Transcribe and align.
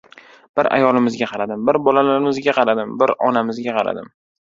Bir 0.59 0.67
ayolimizga 0.77 1.27
qaradim, 1.33 1.61
bir 1.69 1.79
bolalarimizga 1.87 2.55
qaradim, 2.61 2.95
bir 3.03 3.15
onamizga 3.29 3.77
qaradim. 3.77 4.11